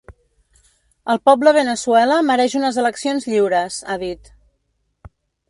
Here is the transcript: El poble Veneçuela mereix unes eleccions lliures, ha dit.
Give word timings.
El 1.13 1.19
poble 1.29 1.53
Veneçuela 1.57 2.17
mereix 2.31 2.57
unes 2.61 2.81
eleccions 2.85 3.29
lliures, 3.35 3.79
ha 3.97 4.01
dit. 4.07 4.35